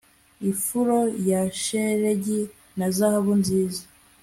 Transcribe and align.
ifuro 0.51 0.97
ya 1.29 1.41
shelegi 1.63 2.39
na 2.77 2.87
zahabu 2.95 3.31
nziza 3.41 3.83